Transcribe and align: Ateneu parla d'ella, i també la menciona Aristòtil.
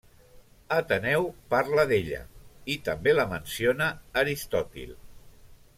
Ateneu 0.77 1.27
parla 1.51 1.85
d'ella, 1.91 2.23
i 2.77 2.81
també 2.89 3.15
la 3.17 3.29
menciona 3.35 3.91
Aristòtil. 4.23 4.97